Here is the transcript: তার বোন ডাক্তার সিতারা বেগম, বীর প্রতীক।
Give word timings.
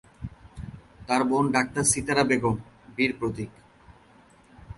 তার 1.07 1.21
বোন 1.29 1.45
ডাক্তার 1.55 1.83
সিতারা 1.91 2.23
বেগম, 2.29 2.55
বীর 2.95 3.11
প্রতীক। 3.19 3.51